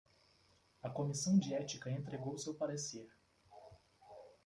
A 0.81 0.89
comissão 0.89 1.37
de 1.37 1.53
ética 1.53 1.91
entregou 1.91 2.35
seu 2.35 2.55
parecer 2.55 3.07